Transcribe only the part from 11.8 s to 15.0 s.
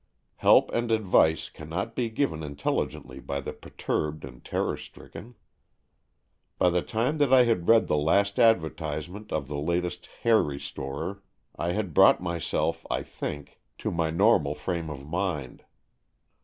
brought myself, I think, to my normal frame